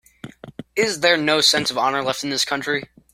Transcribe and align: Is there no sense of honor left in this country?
Is 0.75 1.01
there 1.01 1.15
no 1.15 1.41
sense 1.41 1.69
of 1.69 1.77
honor 1.77 2.01
left 2.03 2.23
in 2.23 2.31
this 2.31 2.43
country? 2.43 2.85